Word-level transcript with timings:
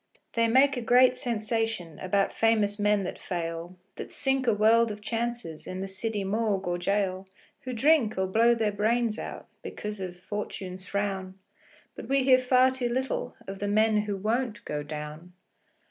They 0.33 0.47
make 0.47 0.77
a 0.77 0.81
great 0.81 1.15
sensation 1.15 1.99
About 1.99 2.33
famous 2.33 2.79
men 2.79 3.03
that 3.03 3.19
fail, 3.19 3.77
That 3.97 4.11
sink 4.11 4.47
a 4.47 4.53
world 4.55 4.89
of 4.89 4.99
chances 4.99 5.67
In 5.67 5.79
the 5.81 5.87
city 5.87 6.23
morgue 6.23 6.65
or 6.67 6.79
gaol, 6.79 7.27
Who 7.65 7.73
drink, 7.73 8.17
or 8.17 8.25
blow 8.25 8.55
their 8.55 8.71
brains 8.71 9.19
out, 9.19 9.47
Because 9.61 9.99
of 9.99 10.17
"Fortune's 10.17 10.87
frown". 10.87 11.37
But 11.93 12.09
we 12.09 12.23
hear 12.23 12.39
far 12.39 12.71
too 12.71 12.89
little 12.89 13.35
Of 13.47 13.59
the 13.59 13.67
men 13.67 13.97
who 13.97 14.17
won't 14.17 14.65
go 14.65 14.81
down. 14.81 15.33